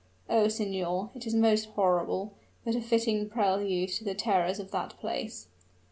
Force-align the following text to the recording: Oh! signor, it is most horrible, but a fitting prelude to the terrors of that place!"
Oh! 0.27 0.47
signor, 0.47 1.11
it 1.13 1.27
is 1.27 1.35
most 1.35 1.65
horrible, 1.75 2.33
but 2.65 2.73
a 2.73 2.81
fitting 2.81 3.29
prelude 3.29 3.89
to 3.89 4.03
the 4.03 4.15
terrors 4.15 4.57
of 4.57 4.71
that 4.71 4.99
place!" 4.99 5.47